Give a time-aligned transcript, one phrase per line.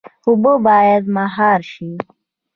[0.27, 1.91] اوبه باید مهار شي